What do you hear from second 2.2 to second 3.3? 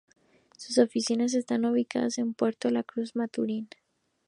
Puerto La Cruz y